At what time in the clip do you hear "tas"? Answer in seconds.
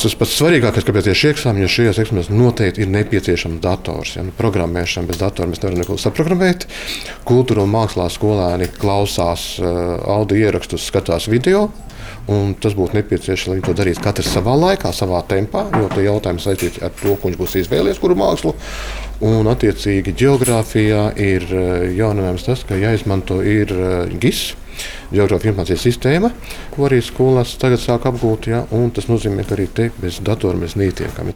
0.00-0.14, 12.64-12.76, 22.46-22.62, 28.96-29.10